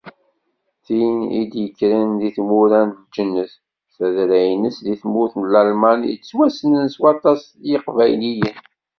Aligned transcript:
D 0.75 0.79
tin 0.85 1.17
i 1.39 1.41
d-yekkren 1.51 2.09
deg 2.21 2.33
tmura 2.35 2.81
n 2.87 2.95
lǧennet, 3.05 3.53
tadra-ines 3.95 4.77
seg 4.85 4.97
tmurt 5.01 5.33
n 5.41 5.43
Lalman 5.53 5.99
yettwassnen 6.05 6.85
s 6.93 6.95
waṭas 7.01 7.41
n 7.49 7.51
Yiqbayliyen. 7.69 8.55